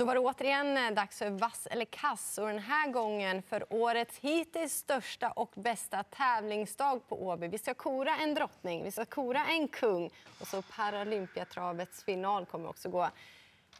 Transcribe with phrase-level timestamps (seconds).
[0.00, 3.64] Då var det återigen eh, dags för vass eller kass och den här gången för
[3.68, 7.48] årets hittills största och bästa tävlingsdag på Åby.
[7.48, 10.10] Vi ska kora en drottning, vi ska kora en kung
[10.40, 13.08] och så Paralympiatravets final kommer också gå.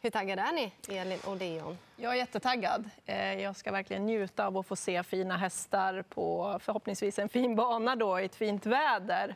[0.01, 1.77] Hur taggade är ni, Elin och Leon?
[1.95, 2.89] Jag är jättetaggad.
[3.05, 7.55] Eh, jag ska verkligen njuta av att få se fina hästar på förhoppningsvis en fin
[7.55, 9.35] bana då, i ett fint väder.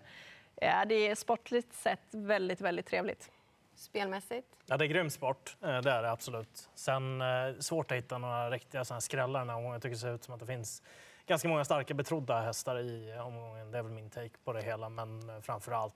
[0.55, 3.31] Eh, det är sportligt sett väldigt, väldigt trevligt
[3.75, 4.47] spelmässigt?
[4.65, 6.69] Ja, det är grym sport, eh, det är det absolut.
[6.75, 7.27] Sen eh,
[7.59, 9.73] svårt att hitta några riktiga såna skrällar den här omgången.
[9.73, 10.83] Jag tycker det ser ut som att det finns
[11.25, 13.71] ganska många starka betrodda hästar i omgången.
[13.71, 14.89] Det är väl min take på det hela.
[14.89, 15.95] Men eh, framför allt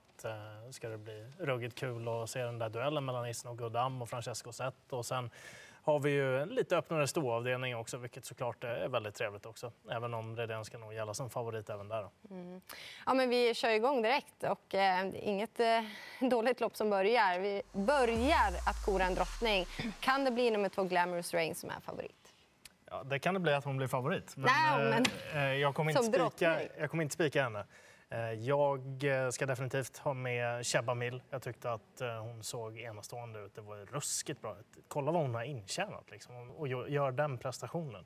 [0.70, 4.08] ska det bli ruggigt kul att se den där duellen mellan Isno och Gudam och
[4.08, 4.74] Francesco Zet.
[4.90, 5.30] Och sen
[5.82, 9.72] har vi ju en lite öppnare ståavdelning också, vilket såklart är väldigt trevligt också.
[9.90, 12.08] Även om Redén ska nog gälla som favorit även där.
[12.30, 12.60] Mm.
[13.06, 15.66] Ja, men vi kör igång direkt och eh, inget eh,
[16.30, 17.38] dåligt lopp som börjar.
[17.38, 19.66] Vi börjar att kora en drottning.
[20.00, 22.34] Kan det bli nummer två Glamorous Rain som är favorit?
[22.90, 24.36] Ja, det kan det bli att hon blir favorit.
[24.36, 25.04] Men, Nej, men...
[25.32, 27.64] Eh, eh jag kommer inte spika, jag kommer inte spika henne.
[28.12, 31.22] Eh, jag eh, ska definitivt ha med Chebba Mill.
[31.30, 33.54] Jag tyckte att eh, hon såg enastående ut.
[33.54, 34.56] Det var ruskigt bra.
[34.88, 38.04] Kolla vad hon har intjänat liksom, och gör den prestationen.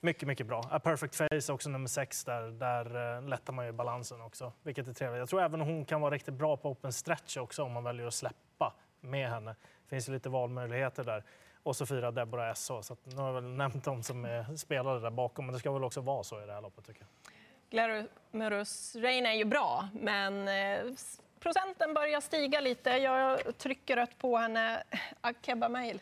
[0.00, 0.68] Mycket, mycket bra.
[0.70, 2.24] A Perfect Face, också nummer sex.
[2.24, 5.18] Där, där lättar man ju balansen också, vilket är trevligt.
[5.18, 8.06] Jag tror även hon kan vara riktigt bra på open stretch också om man väljer
[8.06, 9.50] att släppa med henne.
[9.82, 11.24] Det finns ju lite valmöjligheter där.
[11.62, 12.80] Och så fyra Deborah SH.
[12.80, 15.72] Så nu har jag väl nämnt dem som är spelare där bakom, men det ska
[15.72, 17.32] väl också vara så i det här loppet tycker jag.
[17.70, 20.92] Glarus Rain är ju bra, men eh,
[21.40, 22.90] procenten börjar stiga lite.
[22.90, 24.82] Jag trycker rött på henne.
[25.20, 26.00] Ah, Akeba Mail.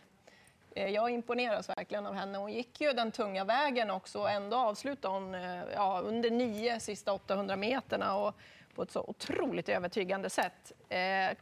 [0.74, 2.38] Eh, jag imponeras verkligen av henne.
[2.38, 6.80] Hon gick ju den tunga vägen också och ändå avslutade hon eh, ja, under nio
[6.80, 8.34] sista 800 meterna och
[8.74, 10.72] på ett så otroligt övertygande sätt.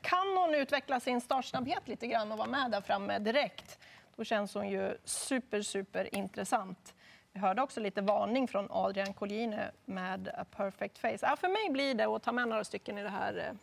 [0.01, 3.79] Kan hon utveckla sin startsnabbhet lite grann och vara med där framme direkt,
[4.17, 6.95] då känns hon ju super, super intressant.
[7.33, 11.19] Vi hörde också lite varning från Adrian Colgjini med A Perfect Face.
[11.23, 13.57] Ja, för mig blir det att ta med några stycken i det här eh,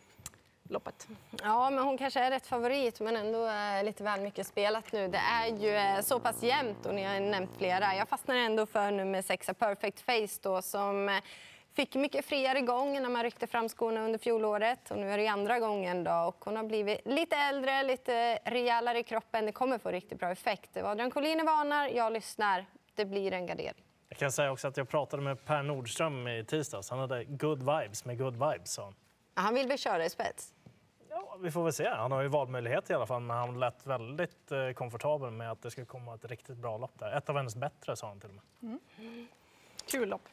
[0.70, 1.08] loppet.
[1.42, 5.08] Ja, men hon kanske är rätt favorit, men ändå eh, lite väl mycket spelat nu.
[5.08, 7.94] Det är ju eh, så pass jämnt och ni har nämnt flera.
[7.94, 11.20] Jag fastnar ändå för nummer sex, A Perfect Face, då, som
[11.74, 14.90] fick mycket friare gång när man ryckte fram skorna under fjolåret.
[14.90, 16.04] Och nu är det andra gången.
[16.04, 16.12] Då.
[16.12, 19.46] Och hon har blivit lite äldre, lite rejälare i kroppen.
[19.46, 20.76] Det kommer få riktigt bra effekt.
[20.76, 23.84] Adrian Collini varnar, jag lyssnar det blir en gardering.
[24.08, 26.90] Jag kan säga också att jag pratade med Per Nordström i tisdags.
[26.90, 28.72] Han hade good vibes med good vibes.
[28.72, 28.94] Så.
[29.34, 30.54] Han vill väl köra i spets?
[31.08, 31.88] Ja, vi får väl se.
[31.88, 35.62] Han har ju valmöjlighet i alla fall, men han lät väldigt eh, komfortabel med att
[35.62, 37.12] det ska komma ett riktigt bra lopp där.
[37.12, 38.44] Ett av hennes bättre, sa han till och med.
[38.62, 39.26] Mm.
[39.90, 40.28] Kul lopp.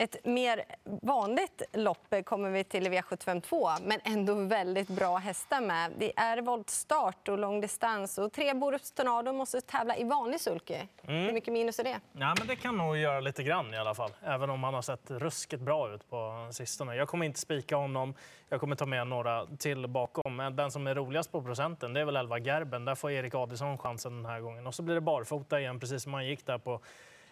[0.00, 0.64] Ett mer
[1.02, 5.92] vanligt lopp kommer vi till i V75 2, men ändå väldigt bra hästar med.
[5.98, 10.74] Det är voltstart och långdistans och tre Borups Tornado måste tävla i vanlig sulky.
[11.02, 11.26] Mm.
[11.26, 12.00] Hur mycket minus är det?
[12.12, 14.82] Ja, men det kan nog göra lite grann i alla fall, även om han har
[14.82, 16.96] sett ruskigt bra ut på sistone.
[16.96, 18.14] Jag kommer inte spika honom.
[18.48, 20.36] Jag kommer ta med några till bakom.
[20.36, 22.84] Men den som är roligast på procenten det är väl 11 Gerben.
[22.84, 24.66] Där får Erik Adelsson chansen den här gången.
[24.66, 26.80] Och så blir det barfota igen, precis som han gick där på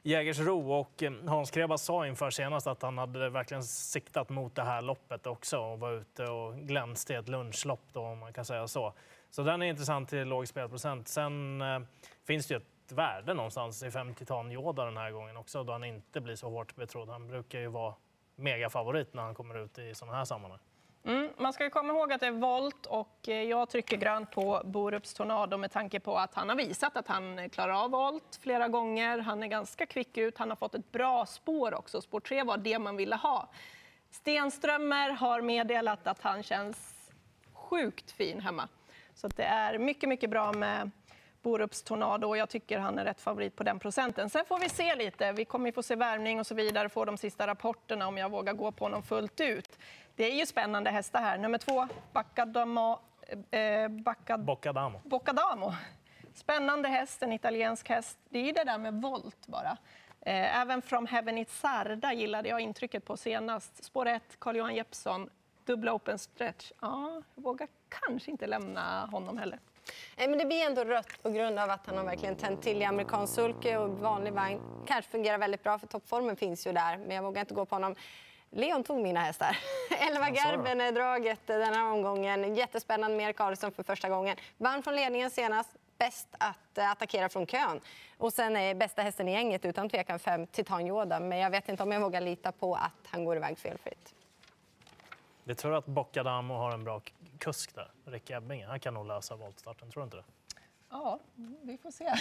[0.07, 0.73] Jägersro.
[0.73, 4.83] Och eh, Hans Krebas sa inför senast att han hade verkligen siktat mot det här
[4.83, 8.69] loppet också och var ute och glänste i ett lunchlopp då, om man kan säga
[8.69, 8.93] så.
[9.31, 11.09] Så den är intressant till låg spelprocent.
[11.09, 11.81] Sen eh,
[12.27, 15.73] finns det ju ett värde någonstans i 5 titan Yoda den här gången också då
[15.73, 17.09] han inte blir så hårt betrodd.
[17.09, 17.95] Han brukar ju vara
[18.37, 20.61] megafavorit när han kommer ut i sådana här sammanhang.
[21.07, 24.63] Mm, man ska komma ihåg att det är volt och eh, jag trycker grönt på
[24.65, 28.69] Borups Tornado med tanke på att han har visat att han klarar av volt flera
[28.69, 29.19] gånger.
[29.19, 32.01] Han är ganska kvick ut, han har fått ett bra spår också.
[32.01, 33.49] Spår 3 var det man ville ha.
[34.11, 37.11] Stenströmer har meddelat att han känns
[37.53, 38.69] sjukt fin hemma.
[39.15, 40.91] Så det är mycket, mycket bra med
[41.43, 44.31] Borups Tornado och jag tycker han är rätt favorit på den procenten.
[44.31, 45.33] Sen får vi se lite.
[45.33, 48.53] Vi kommer få se värmning och så vidare, få de sista rapporterna om jag vågar
[48.53, 49.79] gå på honom fullt ut.
[50.17, 51.39] Det är ju spännande hästar här.
[51.39, 52.99] Nummer två, Baccadamo.
[53.51, 54.45] Eh, Baccad...
[54.45, 55.01] Boccadamo.
[55.05, 55.75] Boccadamo.
[56.35, 58.19] Spännande häst, en italiensk häst.
[58.29, 59.77] Det är ju det där med volt bara.
[60.21, 63.85] Eh, även From Heaven It's Sarda gillade jag intrycket på senast.
[63.85, 65.31] Spår 1, Carl-Johan Jeppsson,
[65.65, 66.73] dubbla open stretch.
[66.81, 69.59] Ja, jag vågar kanske inte lämna honom heller.
[70.17, 72.83] Nej, men det blir ändå rött på grund av att han har verkligen tänt till
[72.83, 74.61] i amerikansk sulke och vanlig vagn.
[74.87, 77.75] Kanske fungerar väldigt bra för toppformen finns ju där, men jag vågar inte gå på
[77.75, 77.95] honom.
[78.51, 79.59] Leon tog mina hästar.
[79.91, 82.55] Elva Garben är draget den här omgången.
[82.55, 84.37] Jättespännande med Erik Adelsson för första gången.
[84.57, 85.71] Vann från ledningen senast.
[85.99, 87.81] Bäst att attackera från kön.
[88.19, 91.21] Och sen är bästa hästen i gänget utan tvekan fem Titan Yoda.
[91.21, 94.15] Men jag vet inte om jag vågar lita på att han går iväg felfritt.
[95.45, 97.01] Det tror att Boccadamo har en bra
[97.39, 98.67] kusk där, Rick Ebbinge.
[98.67, 100.25] Han kan nog lösa voltstarten, tror du inte det?
[100.91, 101.19] Ja,
[101.63, 102.05] vi får se.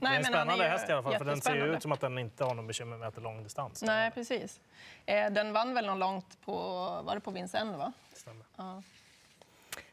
[0.00, 1.92] det är en är spännande ju häst i alla fall, för den ser ut som
[1.92, 3.82] att den inte har någon bekymmer med att det är lång distans.
[3.82, 4.60] Nej, precis.
[5.06, 6.52] Eh, Den vann väl någon långt på,
[7.04, 7.92] var det på Vincennes, va?
[8.12, 8.44] Stämmer.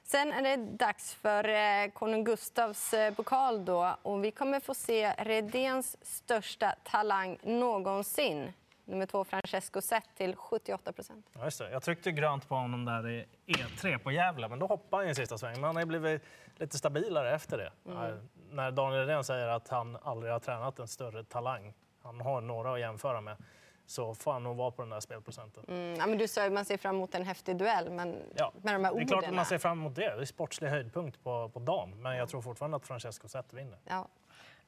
[0.03, 4.73] Sen är det dags för eh, konung Gustavs eh, pokal då och vi kommer få
[4.73, 8.53] se Redéns största talang någonsin.
[8.89, 11.29] Nummer två Francesco Zet till 78 procent.
[11.33, 11.67] Ja.
[11.71, 15.15] Jag tryckte grönt på honom där i E3 på Gävle, men då hoppade han i
[15.15, 15.53] sista sväng.
[15.53, 16.21] Men han har blivit
[16.55, 17.71] lite stabilare efter det.
[17.83, 18.09] Ja,
[18.51, 22.73] när Daniel Redén säger att han aldrig har tränat en större talang, han har några
[22.73, 23.37] att jämföra med,
[23.85, 25.63] så får han nog vara på den där spelprocenten.
[25.67, 28.53] Mm, ja, men du sa att man ser fram emot en häftig duell, men Ja,
[28.61, 29.29] med de här det är klart orden.
[29.29, 30.15] att man ser fram emot det.
[30.15, 32.01] Det är sportslig höjdpunkt på, på dagen.
[32.01, 33.77] Men jag tror fortfarande att Francesco Zet vinner.
[33.85, 34.07] Ja.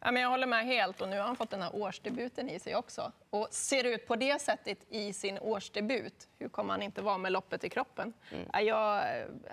[0.04, 2.60] Ja, men jag håller med helt och nu har han fått den här årsdebuten i
[2.60, 3.12] sig också.
[3.30, 7.32] Och ser ut på det sättet i sin årsdebut, hur kommer han inte vara med
[7.32, 8.14] loppet i kroppen?
[8.54, 9.04] Ja, jag,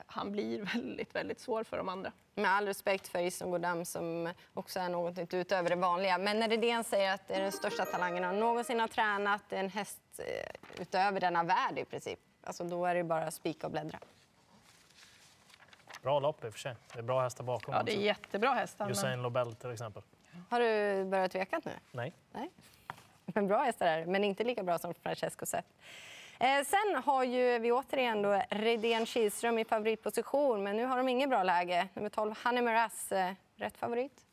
[0.07, 2.13] han blir väldigt, väldigt svår för de andra.
[2.35, 6.19] Med all respekt för Ison Godam som också är något utöver det vanliga.
[6.19, 9.57] Men när Redén säger att det är den största talangen han någonsin har tränat, det
[9.57, 13.35] är en häst eh, utöver denna värld i princip, alltså då är det bara att
[13.35, 13.99] spika och bläddra.
[16.03, 16.77] Bra lopp i och för sig.
[16.93, 18.05] Det är bra hästar bakom Ja, det är också.
[18.05, 18.85] jättebra hästar.
[18.85, 20.03] men- Usain Lobel till exempel.
[20.49, 21.73] Har du börjat tveka nu?
[21.93, 22.13] Nej.
[22.33, 22.51] Nej.
[23.27, 25.67] Men bra hästar är men inte lika bra som Francesco Zet.
[26.41, 31.09] Eh, sen har ju vi återigen då Redén Kihlström i favoritposition, men nu har de
[31.09, 31.89] inget bra läge.
[31.95, 34.28] Nummer 12, Honey Miraz, eh, rätt favorit.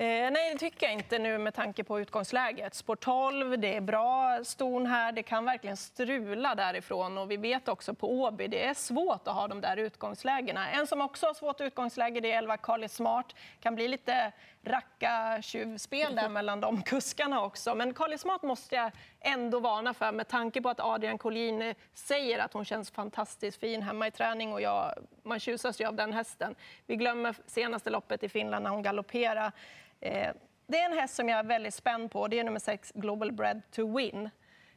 [0.00, 2.74] Eh, nej, det tycker jag inte nu med tanke på utgångsläget.
[2.74, 5.12] Spår 12, det är bra ston här.
[5.12, 7.18] Det kan verkligen strula därifrån.
[7.18, 10.70] Och vi vet också på Åby, det är svårt att ha de där utgångslägena.
[10.70, 13.34] En som också har svårt utgångsläge det är 11 Carly Smart.
[13.60, 14.32] kan bli lite
[14.64, 17.74] racka-tjuvspel där mellan de kuskarna också.
[17.74, 22.38] Men Carly Smart måste jag ändå varna för med tanke på att Adrian Collin säger
[22.38, 26.12] att hon känns fantastiskt fin hemma i träning och jag, man tjusas ju av den
[26.12, 26.54] hästen.
[26.86, 29.52] Vi glömmer senaste loppet i Finland när hon galopperade.
[30.00, 30.32] Eh,
[30.66, 32.28] det är en häst som jag är väldigt spänd på.
[32.28, 34.30] Det är nummer 6, Global Bread to Win.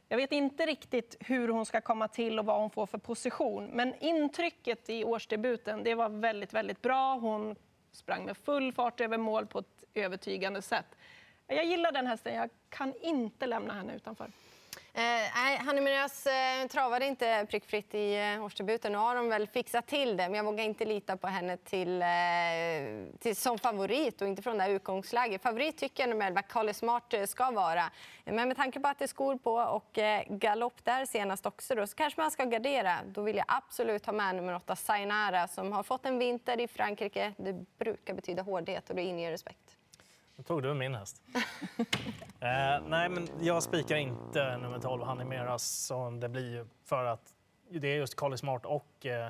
[0.08, 3.66] Jag vet inte riktigt hur hon ska komma till och vad hon får för position.
[3.66, 7.16] Men intrycket i årsdebuten det var väldigt, väldigt bra.
[7.16, 7.56] Hon
[7.92, 10.96] sprang med full fart över mål på ett övertygande sätt.
[11.48, 12.36] Jag gillar den hästen.
[12.36, 14.32] Jag kan inte lämna henne utanför.
[14.96, 15.02] Eh,
[15.36, 18.92] nej, Honey Miraz eh, travade inte prickfritt i eh, årsdebuten.
[18.92, 22.02] Nu har de väl fixat till det, men jag vågar inte lita på henne till,
[22.02, 22.08] eh,
[23.20, 25.42] till, som favorit och inte från det här utgångsläget.
[25.42, 27.84] Favorit tycker jag nummer 11, Carly Smart, eh, ska vara.
[28.26, 31.76] Men med tanke på att det är skor på och eh, galopp där senast också
[31.76, 33.00] då, så kanske man ska gardera.
[33.06, 36.68] Då vill jag absolut ha med nummer 8, Sainara, som har fått en vinter i
[36.68, 37.34] Frankrike.
[37.38, 39.78] Det brukar betyda hårdhet och det inger respekt.
[40.36, 41.22] Nu tog du min häst.
[42.40, 45.64] eh, nej, men jag spikar inte nummer 12, Honey Miraz.
[45.64, 47.34] Så det blir ju för att
[47.70, 49.30] det är just Carly Smart och eh,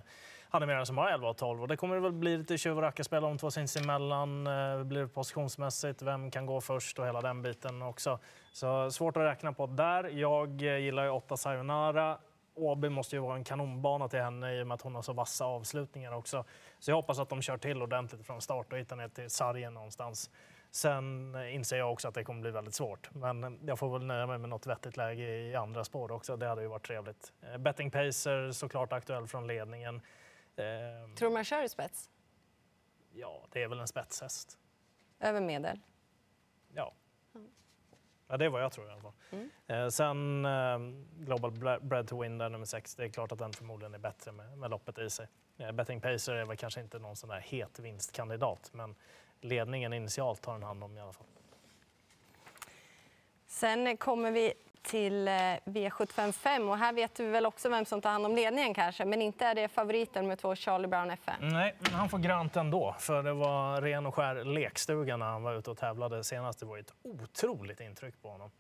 [0.52, 1.62] Honey Miraz som har 11 och 12.
[1.62, 4.48] Och det kommer väl bli lite tjuv och rackarspel de två sinsemellan.
[4.48, 8.20] Eh, blir det positionsmässigt, vem kan gå först och hela den biten också.
[8.52, 10.04] Så svårt att räkna på där.
[10.04, 12.18] Jag eh, gillar ju 8 Sayonara.
[12.56, 15.14] Åby måste ju vara en kanonbana till henne i och med att hon har så
[15.14, 16.46] vassa avslutningar också.
[16.80, 19.74] Så jag hoppas att de kör till ordentligt från start och hittar ner till sargen
[19.74, 20.30] någonstans.
[20.76, 23.14] Sen inser jag också att det kommer bli väldigt svårt.
[23.14, 26.38] Men jag får väl nöja mig med något vettigt läge i andra spår också.
[26.38, 27.34] Det hade ju varit trevligt.
[27.42, 30.02] Eh, Betting Pacer såklart aktuell från ledningen.
[30.56, 32.10] Eh, Tror man kör i spets?
[33.14, 34.58] Ja, det är väl en spetshäst.
[35.20, 35.80] Över medel?
[36.74, 36.94] Ja.
[38.28, 39.14] Ja, det är vad jag tror i alla fall.
[39.68, 40.78] Eh, sen eh,
[41.26, 42.96] Global Bre- Bread to Win, där nummer sex.
[42.96, 45.28] Det är klart att den förmodligen är bättre med, med loppet i sig.
[45.58, 48.96] Eh, Betting Pacer är väl kanske inte någon sån där het vinstkandidat, men
[49.44, 51.28] ledningen initialt tar den hand om i alla fall.
[53.48, 55.34] Sen kommer vi till eh,
[55.66, 59.22] V755 och här vet vi väl också vem som tar hand om ledningen kanske, men
[59.22, 61.36] inte är det favoriten med två Charlie Brown FF.
[61.40, 65.44] Nej, men han får grönt ändå, för det var ren och skär lekstuga när han
[65.44, 66.60] var ute och tävlade senast.
[66.60, 68.52] Det var ett otroligt intryck på honom.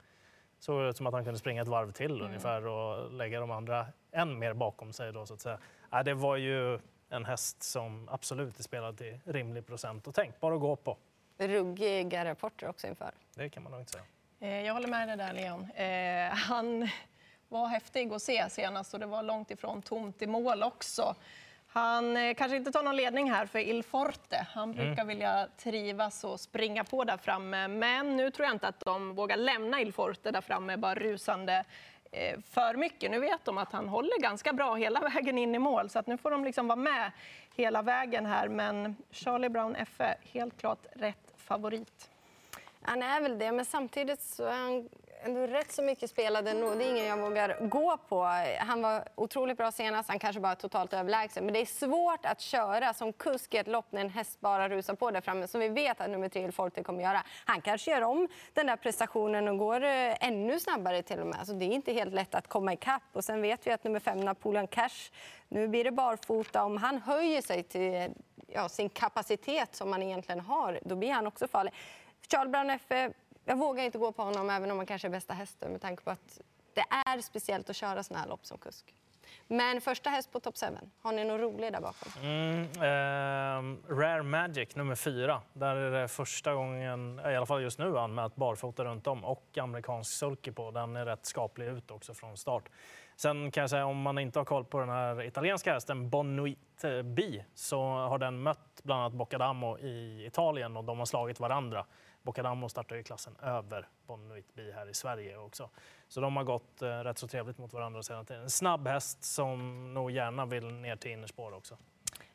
[0.60, 3.86] Såg ut som att han kunde springa ett varv till ungefär och lägga de andra
[4.12, 5.14] än mer bakom sig.
[5.14, 5.60] Då, så att säga.
[6.06, 6.80] Det var ju
[7.14, 10.98] en häst som absolut är spelad till rimlig procent och tänk bara att gå på.
[11.38, 13.12] Ruggiga rapporter också inför.
[13.36, 14.04] Det kan man nog inte säga.
[14.40, 15.72] Eh, Jag håller med dig där, Leon.
[15.72, 16.90] Eh, han
[17.50, 21.16] var häftig att se senast och det var långt ifrån tomt i mål också.
[21.68, 24.48] Han eh, kanske inte tar någon ledning här för Il Forte.
[24.50, 27.68] Han brukar vilja trivas och springa på där framme.
[27.68, 31.64] Men nu tror jag inte att de vågar lämna Il Forte där framme bara rusande
[32.14, 33.12] Eh, för mycket.
[33.12, 36.08] Nu vet de att han håller ganska bra hela vägen in i mål så att
[36.08, 37.12] nu får de liksom vara med
[37.56, 38.48] hela vägen här.
[38.48, 42.10] Men Charlie Brown FE, helt klart rätt favorit.
[42.82, 44.90] Han är väl det, men samtidigt så är han
[45.26, 46.74] ändå rätt så mycket spelade ändå.
[46.76, 48.24] Det är ingen jag vågar gå på.
[48.60, 51.46] Han var otroligt bra senast, han kanske bara är totalt överlägsen.
[51.46, 54.70] Men det är svårt att köra som kusk i ett lopp när en häst bara
[54.70, 57.24] rusar på där framme, som vi vet att nummer tre Forte kommer göra.
[57.46, 61.48] Han kanske gör om den där prestationen och går eh, ännu snabbare till och med.
[61.48, 63.04] Så det är inte helt lätt att komma ikapp.
[63.14, 65.12] Och sen vet vi att nummer fem Napoleon Cash,
[65.48, 66.64] nu blir det barfota.
[66.64, 68.14] Om han höjer sig till
[68.48, 71.74] ja, sin kapacitet som han egentligen har, då blir han också farlig.
[72.32, 72.70] Charles Brown
[73.46, 76.04] jag vågar inte gå på honom även om han kanske är bästa hästen med tanke
[76.04, 76.42] på att
[76.74, 78.94] det är speciellt att köra såna här lopp som kusk.
[79.48, 80.66] Men första häst på Top 7,
[81.02, 82.12] har ni någon rolig där bakom?
[82.22, 85.42] Mm, eh, Rare Magic nummer fyra.
[85.54, 89.58] Där är det första gången, i alla fall just nu, anmält barfota runt om och
[89.58, 90.72] amerikansk sulky på.
[90.72, 92.64] Den är rätt skaplig ut också från start.
[93.16, 96.86] Sen kan jag säga om man inte har koll på den här italienska hästen Bonuit
[97.04, 101.86] B så har den mött bland annat Boccadamo i Italien och de har slagit varandra.
[102.24, 105.70] Boccadamo startar ju klassen över Bonnuit Bi här i Sverige också.
[106.08, 108.44] Så de har gått eh, rätt så trevligt mot varandra sedan tiden.
[108.44, 111.78] En snabb häst som nog gärna vill ner till innerspår också.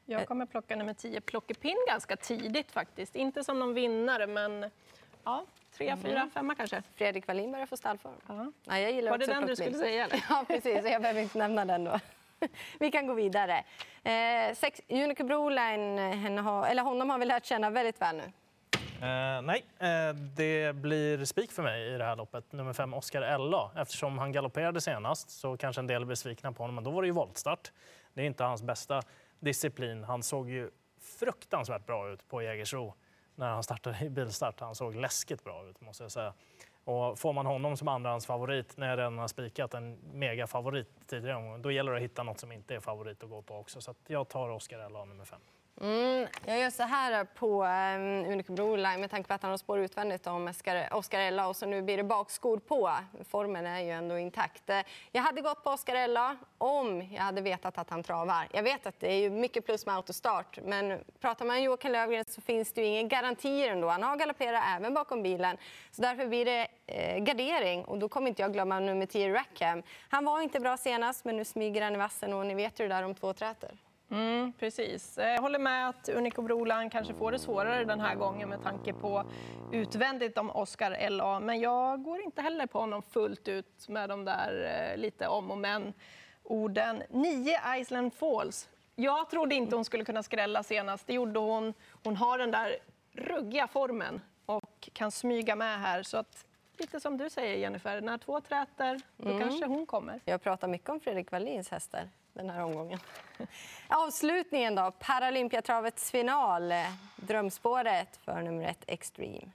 [0.05, 3.17] Jag kommer plocka nummer 10, Plockepinn, ganska tidigt faktiskt.
[3.17, 4.71] Inte som någon vinnare, men
[5.25, 6.03] ja, tre, mm.
[6.03, 6.83] fyra, femma kanske.
[6.95, 8.15] Fredrik Wallin börjar få stallform.
[8.27, 8.53] Ja.
[8.65, 10.05] Ja, jag gillar Var det den du skulle säga?
[10.05, 10.25] Eller?
[10.29, 10.85] Ja, precis.
[10.85, 12.01] Jag behöver inte nämna den då.
[12.79, 13.65] Vi kan gå vidare.
[14.03, 18.33] Eh, sex, Unico Broline, eller honom har vi lärt känna väldigt väl nu.
[19.03, 22.53] Eh, nej, eh, det blir spik för mig i det här loppet.
[22.53, 23.71] Nummer fem, Oscar Ella.
[23.77, 26.75] Eftersom han galopperade senast så kanske en del är besvikna på honom.
[26.75, 27.73] Men då var det ju voltstart.
[28.15, 29.03] Det är inte hans bästa
[29.41, 30.05] disciplin.
[30.05, 32.95] Han såg ju fruktansvärt bra ut på Jägersro
[33.35, 34.61] när han startade i bilstart.
[34.61, 36.35] Han såg läskigt bra ut måste jag säga.
[36.85, 41.71] Och får man honom som andrahandsfavorit när jag redan har spikat en megafavorit tidigare då
[41.71, 43.81] gäller det att hitta något som inte är favorit att gå på också.
[43.81, 45.41] Så jag tar Oscar Ella nummer fem.
[45.81, 49.51] Mm, jag gör så här på eh, um, Unico Broline med tanke på att han
[49.51, 50.53] har spår utvändigt om
[50.91, 52.91] Oscarella och så nu blir det bakskor på.
[53.29, 54.71] Formen är ju ändå intakt.
[54.71, 54.81] Eh,
[55.13, 58.49] jag hade gått på Oscarella om jag hade vetat att han travar.
[58.53, 62.41] Jag vet att det är mycket plus med autostart, men pratar man Joakim Lövgren så
[62.41, 63.89] finns det ju ingen garantier ändå.
[63.89, 65.57] Han har galopperat även bakom bilen,
[65.91, 69.83] så därför blir det eh, gardering och då kommer inte jag glömma nummer 10 Rackham.
[70.09, 72.89] Han var inte bra senast, men nu smyger han i vassen och ni vet ju
[72.89, 73.71] det där om två träter.
[74.11, 75.19] Mm, precis.
[75.19, 78.93] Jag håller med att Unico Broland kanske får det svårare den här gången med tanke
[78.93, 79.25] på
[79.73, 81.41] utvändigt om Oscar LA.
[81.41, 85.51] Men jag går inte heller på honom fullt ut med de där eh, lite om
[85.51, 85.93] och men
[86.43, 87.03] orden.
[87.11, 88.69] Nio Iceland Falls.
[88.97, 91.07] Jag trodde inte hon skulle kunna skrälla senast.
[91.07, 91.75] Det gjorde hon.
[92.05, 92.77] Hon har den där
[93.13, 96.03] ruggiga formen och kan smyga med här.
[96.03, 96.47] Så att,
[96.79, 99.41] lite som du säger Jennifer, när två träter, då mm.
[99.41, 100.21] kanske hon kommer.
[100.25, 102.99] Jag pratar mycket om Fredrik Wallins hästar den här omgången.
[103.89, 106.73] Avslutningen då, Paralympiatravets final.
[107.17, 109.51] Drömspåret för nummer ett, Extreme.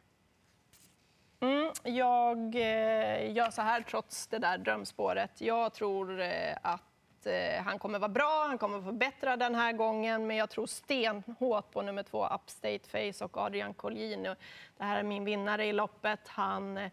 [1.40, 5.42] Mm, jag eh, gör så här trots det där drömspåret.
[5.42, 10.28] Jag tror eh, att eh, han kommer vara bra, han kommer förbättra den här gången,
[10.28, 14.24] men jag tror stenhårt på nummer två, Upstate Face och Adrian Collin.
[14.78, 16.28] Det här är min vinnare i loppet.
[16.28, 16.90] Han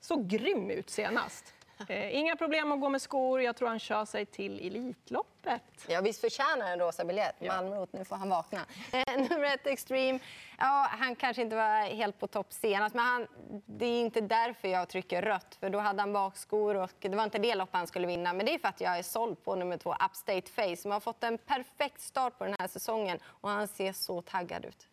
[0.00, 1.54] såg grym ut senast.
[1.88, 3.42] Eh, inga problem att gå med skor.
[3.42, 5.62] Jag tror han kör sig till Elitloppet.
[5.86, 7.34] Ja, visst förtjänar en rosa biljett.
[7.38, 7.52] Ja.
[7.54, 8.60] Malmrot, nu får han vakna.
[8.92, 10.18] Eh, nummer ett, Extreme.
[10.58, 13.26] Ja, han kanske inte var helt på topp senast, men han,
[13.66, 15.56] det är inte därför jag trycker rött.
[15.60, 18.32] För då hade han bakskor och det var inte det loppet han skulle vinna.
[18.32, 21.00] Men det är för att jag är såld på nummer två, Upstate Face, som har
[21.00, 23.18] fått en perfekt start på den här säsongen.
[23.24, 24.88] Och han ser så taggad ut.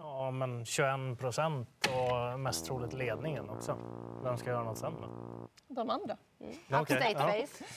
[0.00, 3.78] Ja, men 21 procent och mest troligt ledningen också.
[4.24, 5.08] Vem ska göra något sämre?
[5.68, 6.16] De andra.
[6.40, 6.82] Mm.
[6.82, 7.14] Okay.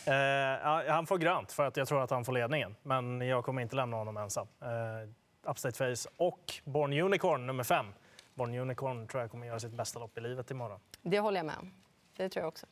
[0.05, 0.13] Ja.
[0.13, 3.61] Eh, han får grönt för att jag tror att han får ledningen, men jag kommer
[3.61, 4.47] inte lämna honom ensam.
[4.61, 7.85] Eh, Upstate Face och Born Unicorn nummer fem.
[8.33, 10.79] Born Unicorn tror jag kommer göra sitt bästa lopp i livet imorgon.
[11.01, 11.73] Det håller jag med om.
[12.17, 12.65] Det tror jag också.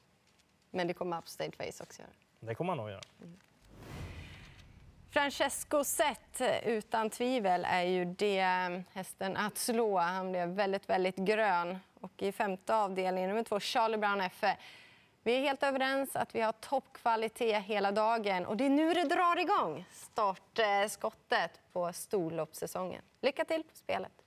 [0.71, 2.11] Men det kommer Upstate Face också göra.
[2.39, 3.01] Det kommer han nog göra.
[3.21, 3.39] Mm.
[5.11, 9.97] Francesco Zet, eh, utan tvivel, är ju det eh, hästen att slå.
[9.97, 11.79] Han blev väldigt, väldigt grön.
[12.01, 14.43] Och I femte avdelningen, nummer två, Charlie Brown F.
[15.23, 18.45] Vi är helt överens att vi har toppkvalitet hela dagen.
[18.45, 23.01] Och Det är nu det drar igång, startskottet på storloppssäsongen.
[23.21, 24.18] Lycka till på spelet!